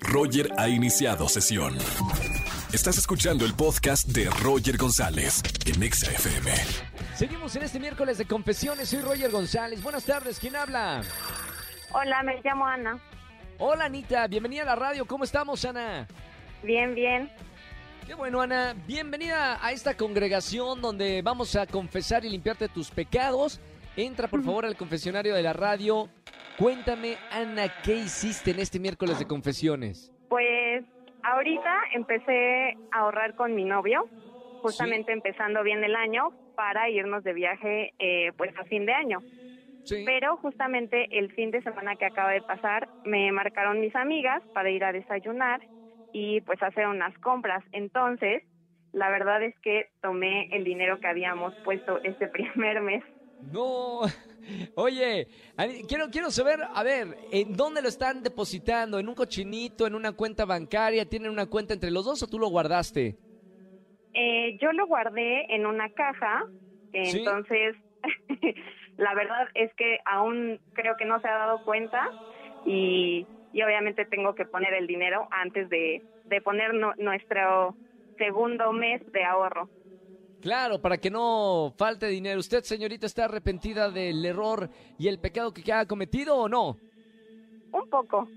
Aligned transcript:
Roger 0.00 0.50
ha 0.56 0.68
iniciado 0.68 1.28
sesión. 1.28 1.76
Estás 2.72 2.98
escuchando 2.98 3.44
el 3.44 3.54
podcast 3.54 4.08
de 4.08 4.28
Roger 4.42 4.76
González 4.76 5.42
en 5.66 5.82
Exa 5.82 6.10
FM. 6.10 6.52
Seguimos 7.14 7.56
en 7.56 7.62
este 7.62 7.80
miércoles 7.80 8.18
de 8.18 8.26
confesiones. 8.26 8.88
Soy 8.88 9.00
Roger 9.00 9.30
González. 9.30 9.82
Buenas 9.82 10.04
tardes. 10.04 10.38
¿Quién 10.38 10.56
habla? 10.56 11.02
Hola, 11.92 12.22
me 12.22 12.40
llamo 12.42 12.66
Ana. 12.66 13.00
Hola, 13.58 13.86
Anita. 13.86 14.26
Bienvenida 14.26 14.62
a 14.62 14.66
la 14.66 14.76
radio. 14.76 15.06
¿Cómo 15.06 15.24
estamos, 15.24 15.64
Ana? 15.64 16.06
Bien, 16.62 16.94
bien. 16.94 17.30
Qué 18.06 18.14
bueno, 18.14 18.40
Ana. 18.40 18.74
Bienvenida 18.86 19.64
a 19.64 19.72
esta 19.72 19.96
congregación 19.96 20.80
donde 20.80 21.22
vamos 21.22 21.56
a 21.56 21.66
confesar 21.66 22.24
y 22.24 22.30
limpiarte 22.30 22.68
tus 22.68 22.90
pecados. 22.90 23.60
Entra, 23.96 24.28
por 24.28 24.44
favor, 24.44 24.64
al 24.64 24.76
confesionario 24.76 25.34
de 25.34 25.42
la 25.42 25.52
radio. 25.52 26.08
Cuéntame, 26.58 27.14
Ana, 27.30 27.68
¿qué 27.84 27.94
hiciste 27.94 28.50
en 28.50 28.58
este 28.58 28.80
miércoles 28.80 29.20
de 29.20 29.26
confesiones? 29.26 30.12
Pues 30.28 30.84
ahorita 31.22 31.72
empecé 31.94 32.76
a 32.90 32.98
ahorrar 32.98 33.34
con 33.36 33.54
mi 33.54 33.64
novio, 33.64 34.04
justamente 34.60 35.12
empezando 35.12 35.62
bien 35.62 35.84
el 35.84 35.94
año 35.94 36.32
para 36.56 36.90
irnos 36.90 37.22
de 37.22 37.32
viaje 37.32 37.94
eh, 38.00 38.32
pues 38.36 38.50
a 38.58 38.64
fin 38.64 38.86
de 38.86 38.92
año. 38.92 39.22
Sí. 39.84 40.02
Pero 40.04 40.36
justamente 40.38 41.06
el 41.16 41.30
fin 41.32 41.52
de 41.52 41.62
semana 41.62 41.94
que 41.94 42.06
acaba 42.06 42.32
de 42.32 42.42
pasar 42.42 42.88
me 43.04 43.30
marcaron 43.30 43.80
mis 43.80 43.94
amigas 43.94 44.42
para 44.52 44.68
ir 44.68 44.82
a 44.82 44.90
desayunar 44.90 45.60
y 46.10 46.40
pues 46.40 46.60
hacer 46.60 46.88
unas 46.88 47.16
compras. 47.18 47.62
Entonces, 47.70 48.42
la 48.90 49.10
verdad 49.10 49.44
es 49.44 49.54
que 49.60 49.90
tomé 50.02 50.48
el 50.50 50.64
dinero 50.64 50.98
que 50.98 51.06
habíamos 51.06 51.54
puesto 51.62 52.00
este 52.02 52.26
primer 52.28 52.80
mes. 52.80 53.04
No. 53.40 54.00
Oye, 54.80 55.26
quiero, 55.88 56.08
quiero 56.08 56.30
saber, 56.30 56.60
a 56.72 56.82
ver, 56.84 57.08
¿en 57.32 57.56
dónde 57.56 57.82
lo 57.82 57.88
están 57.88 58.22
depositando? 58.22 59.00
¿En 59.00 59.08
un 59.08 59.16
cochinito? 59.16 59.88
¿En 59.88 59.96
una 59.96 60.12
cuenta 60.12 60.44
bancaria? 60.44 61.04
¿Tienen 61.04 61.32
una 61.32 61.46
cuenta 61.46 61.74
entre 61.74 61.90
los 61.90 62.04
dos 62.04 62.22
o 62.22 62.28
tú 62.28 62.38
lo 62.38 62.46
guardaste? 62.48 63.16
Eh, 64.14 64.56
yo 64.60 64.70
lo 64.72 64.86
guardé 64.86 65.52
en 65.52 65.66
una 65.66 65.90
caja, 65.90 66.44
Sí. 66.92 67.18
entonces 67.18 67.74
la 68.96 69.14
verdad 69.14 69.48
es 69.54 69.74
que 69.74 69.98
aún 70.04 70.60
creo 70.74 70.96
que 70.96 71.06
no 71.06 71.20
se 71.20 71.26
ha 71.28 71.38
dado 71.38 71.58
cuenta 71.64 72.08
y, 72.64 73.26
y 73.52 73.62
obviamente 73.62 74.04
tengo 74.06 74.36
que 74.36 74.44
poner 74.46 74.74
el 74.74 74.86
dinero 74.86 75.26
antes 75.32 75.68
de, 75.70 76.04
de 76.26 76.40
poner 76.40 76.72
nu- 76.74 76.94
nuestro 76.98 77.76
segundo 78.16 78.72
mes 78.72 79.02
de 79.12 79.24
ahorro. 79.24 79.70
Claro, 80.40 80.80
para 80.80 80.98
que 80.98 81.10
no 81.10 81.74
falte 81.76 82.06
dinero. 82.06 82.38
¿Usted, 82.38 82.62
señorita, 82.62 83.06
está 83.06 83.24
arrepentida 83.24 83.90
del 83.90 84.24
error 84.24 84.70
y 84.98 85.08
el 85.08 85.18
pecado 85.18 85.52
que 85.52 85.72
ha 85.72 85.86
cometido 85.86 86.36
o 86.36 86.48
no? 86.48 86.76
Un 87.72 87.90
poco. 87.90 88.28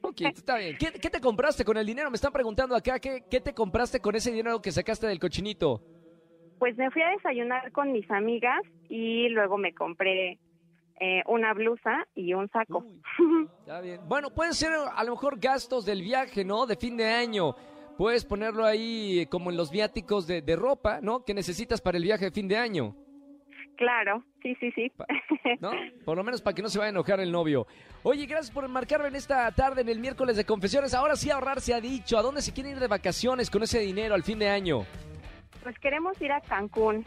Ok, 0.00 0.20
está 0.22 0.56
bien. 0.56 0.76
¿Qué, 0.78 0.92
qué 0.92 1.10
te 1.10 1.20
compraste 1.20 1.64
con 1.64 1.76
el 1.76 1.86
dinero? 1.86 2.10
Me 2.10 2.16
están 2.16 2.32
preguntando 2.32 2.74
acá, 2.74 2.98
¿qué, 2.98 3.22
¿qué 3.30 3.40
te 3.40 3.52
compraste 3.52 4.00
con 4.00 4.14
ese 4.16 4.32
dinero 4.32 4.60
que 4.60 4.72
sacaste 4.72 5.06
del 5.06 5.20
cochinito? 5.20 5.80
Pues 6.58 6.76
me 6.76 6.90
fui 6.90 7.02
a 7.02 7.10
desayunar 7.10 7.70
con 7.72 7.92
mis 7.92 8.10
amigas 8.10 8.62
y 8.88 9.28
luego 9.28 9.58
me 9.58 9.74
compré 9.74 10.38
eh, 11.00 11.22
una 11.26 11.52
blusa 11.52 12.06
y 12.14 12.32
un 12.34 12.48
saco. 12.50 12.78
Uy, 13.18 13.48
Está 13.60 13.80
bien. 13.80 14.00
Bueno, 14.08 14.30
pueden 14.30 14.54
ser 14.54 14.72
a 14.72 15.04
lo 15.04 15.12
mejor 15.12 15.38
gastos 15.38 15.84
del 15.84 16.02
viaje, 16.02 16.44
¿no? 16.44 16.66
De 16.66 16.76
fin 16.76 16.96
de 16.96 17.06
año. 17.06 17.54
Puedes 18.02 18.24
ponerlo 18.24 18.66
ahí 18.66 19.20
eh, 19.20 19.28
como 19.28 19.52
en 19.52 19.56
los 19.56 19.70
viáticos 19.70 20.26
de, 20.26 20.42
de 20.42 20.56
ropa, 20.56 20.98
¿no? 21.00 21.24
Que 21.24 21.34
necesitas 21.34 21.80
para 21.80 21.98
el 21.98 22.02
viaje 22.02 22.24
de 22.24 22.30
fin 22.32 22.48
de 22.48 22.56
año, 22.56 22.96
claro, 23.76 24.24
sí, 24.42 24.56
sí, 24.58 24.72
sí. 24.72 24.92
¿no? 25.60 25.70
Por 26.04 26.16
lo 26.16 26.24
menos 26.24 26.42
para 26.42 26.52
que 26.52 26.62
no 26.62 26.68
se 26.68 26.80
vaya 26.80 26.88
a 26.88 26.90
enojar 26.90 27.20
el 27.20 27.30
novio. 27.30 27.64
Oye, 28.02 28.26
gracias 28.26 28.50
por 28.50 28.66
marcarme 28.66 29.06
en 29.06 29.14
esta 29.14 29.48
tarde, 29.52 29.82
en 29.82 29.88
el 29.88 30.00
miércoles 30.00 30.36
de 30.36 30.44
confesiones. 30.44 30.94
Ahora 30.94 31.14
sí 31.14 31.30
ahorrar 31.30 31.60
se 31.60 31.74
ha 31.74 31.80
dicho. 31.80 32.18
¿A 32.18 32.22
dónde 32.22 32.42
se 32.42 32.52
quieren 32.52 32.72
ir 32.72 32.80
de 32.80 32.88
vacaciones 32.88 33.48
con 33.50 33.62
ese 33.62 33.78
dinero 33.78 34.16
al 34.16 34.24
fin 34.24 34.40
de 34.40 34.48
año? 34.48 34.84
Pues 35.62 35.78
queremos 35.78 36.20
ir 36.20 36.32
a 36.32 36.40
Cancún. 36.40 37.04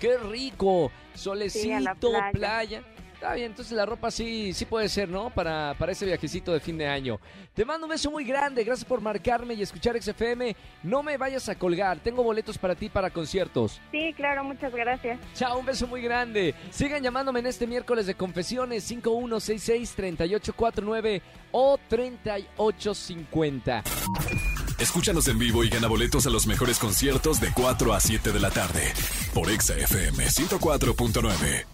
¡Qué 0.00 0.18
rico! 0.18 0.90
Solecito, 1.14 2.10
playa. 2.32 2.82
Está 3.14 3.34
bien, 3.34 3.52
entonces 3.52 3.72
la 3.72 3.86
ropa 3.86 4.10
sí, 4.10 4.52
sí 4.52 4.66
puede 4.66 4.88
ser, 4.88 5.08
¿no? 5.08 5.30
Para, 5.30 5.76
para 5.78 5.92
ese 5.92 6.04
viajecito 6.04 6.52
de 6.52 6.58
fin 6.60 6.76
de 6.76 6.88
año. 6.88 7.20
Te 7.54 7.64
mando 7.64 7.86
un 7.86 7.90
beso 7.90 8.10
muy 8.10 8.24
grande, 8.24 8.64
gracias 8.64 8.84
por 8.84 9.00
marcarme 9.00 9.54
y 9.54 9.62
escuchar 9.62 9.96
XFM. 10.02 10.54
No 10.82 11.02
me 11.02 11.16
vayas 11.16 11.48
a 11.48 11.54
colgar, 11.54 12.00
tengo 12.00 12.22
boletos 12.22 12.58
para 12.58 12.74
ti 12.74 12.90
para 12.90 13.08
conciertos. 13.10 13.80
Sí, 13.92 14.12
claro, 14.14 14.44
muchas 14.44 14.74
gracias. 14.74 15.18
Chao, 15.34 15.58
un 15.58 15.64
beso 15.64 15.86
muy 15.86 16.02
grande. 16.02 16.54
Sigan 16.70 17.02
llamándome 17.02 17.40
en 17.40 17.46
este 17.46 17.66
miércoles 17.66 18.06
de 18.06 18.14
confesiones 18.14 18.90
5166-3849 18.90 21.22
o 21.52 21.78
3850. 21.88 23.84
Escúchanos 24.78 25.28
en 25.28 25.38
vivo 25.38 25.62
y 25.62 25.68
gana 25.70 25.86
boletos 25.86 26.26
a 26.26 26.30
los 26.30 26.46
mejores 26.46 26.78
conciertos 26.78 27.40
de 27.40 27.50
4 27.54 27.94
a 27.94 28.00
7 28.00 28.32
de 28.32 28.40
la 28.40 28.50
tarde 28.50 28.92
por 29.32 29.48
Exa 29.48 29.76
FM 29.76 30.26
104.9. 30.26 31.73